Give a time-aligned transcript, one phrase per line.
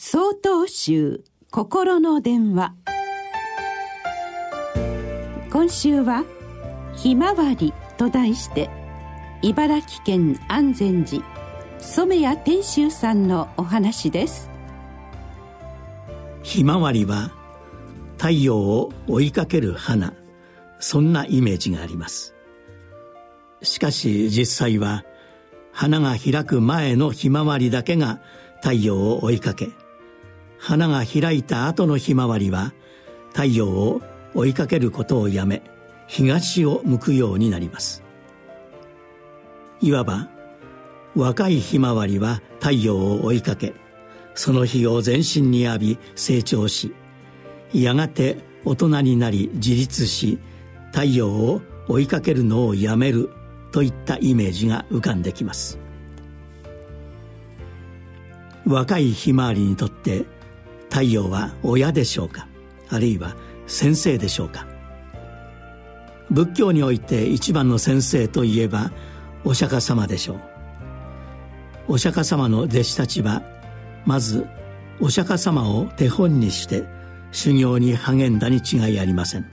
[0.00, 2.72] 総統集心の電話。
[5.50, 6.24] 今週は
[6.94, 8.70] 「ひまわり」と題して
[9.42, 11.24] 茨城県安全寺
[11.80, 14.48] 染谷天秀さんのお話です。
[16.44, 17.32] ひまわりは
[18.18, 20.14] 太陽を追いかける花
[20.78, 22.36] そんなイメージがあります。
[23.62, 25.04] しかし実際は
[25.72, 28.20] 花が開く前のひまわりだけが
[28.62, 29.70] 太陽を追いかけ
[30.58, 32.72] 花が開いた後のひまわりは
[33.32, 34.02] 太陽を
[34.34, 35.62] 追いかけることをやめ
[36.06, 38.02] 東を向くようになります。
[39.80, 40.28] いわば
[41.14, 43.74] 若いひまわりは太陽を追いかけ
[44.34, 46.94] その日を全身に浴び成長し
[47.72, 50.38] やがて大人になり自立し
[50.92, 53.30] 太陽を追いかけるのをやめる
[53.72, 55.78] といったイメージが浮かんできます。
[58.66, 60.26] 若いひまわりにとって
[60.90, 62.48] 太陽は親でしょうか？
[62.88, 63.36] あるいは
[63.66, 64.66] 先生でしょうか？
[66.30, 68.90] 仏教において一番の先生といえば
[69.44, 70.40] お釈迦様でしょう。
[71.88, 73.42] お釈迦様の弟子たちは
[74.04, 74.46] まず
[75.00, 76.84] お釈迦様を手本にして
[77.32, 79.50] 修行に励んだに違いありません。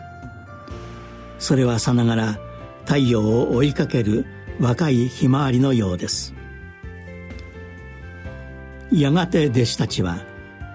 [1.40, 2.40] それはさながら
[2.86, 4.26] 太陽を追いかける
[4.60, 6.34] 若いひまわりのようです。
[8.92, 10.20] やがて弟子たちは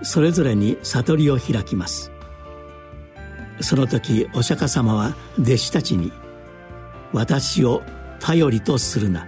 [0.02, 2.10] それぞれに悟りを開きます。
[3.60, 6.12] その時お釈迦様は弟子たちに
[7.12, 7.82] 「私を
[8.18, 9.26] 頼りとするな。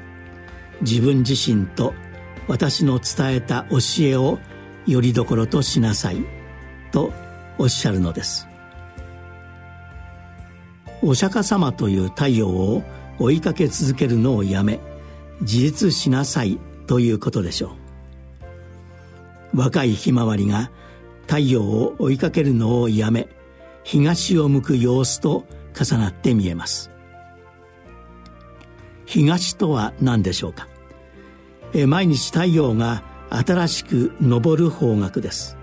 [0.81, 1.95] 自分自身と
[2.49, 4.39] 私の伝えた教えを
[4.87, 6.25] よりどころとしなさい」
[6.91, 7.13] と
[7.59, 8.49] おっしゃるのです。
[11.03, 12.83] お釈迦様という太陽を
[13.19, 14.81] 追いかけ続けるのをやめ
[15.41, 17.82] 自立しなさいということでしょう。
[19.55, 20.71] 若いひまわりが
[21.27, 23.29] 太陽を追いかけるのをやめ
[23.85, 26.91] 東を向く様子と重なって見えます。
[29.07, 30.69] 東とは何でしょうか？
[31.87, 35.57] 毎日太陽が新しく昇る方角です。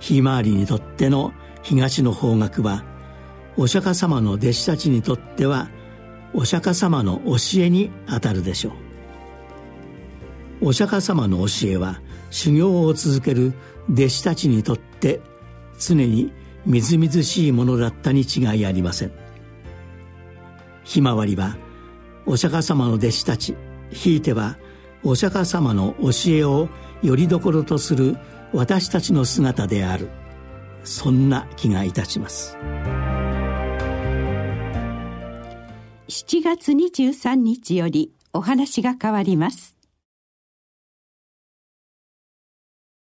[0.00, 1.32] ひまわりにとっての
[1.62, 2.84] 東の方角は
[3.56, 5.68] お釈迦様の弟子たちにとっては
[6.34, 8.70] お釈迦様の教えにあたるでしょ
[10.60, 10.68] う。
[10.68, 12.00] お釈迦様の教えは
[12.32, 13.52] 修行を続ける
[13.92, 15.20] 弟子たちにとって
[15.78, 16.32] 常に
[16.64, 19.12] みずみずしいものだったに違いありません。
[20.82, 21.56] ひまわりは
[22.26, 23.54] お釈迦様の弟子たち
[23.90, 24.56] ひいては
[25.04, 26.68] お釈迦様の教えを
[27.02, 28.16] よりどころとする
[28.52, 30.08] 私たちの姿である。
[30.84, 32.56] そんな気がいたします。
[36.08, 39.81] 7月23日よりお話が変わります。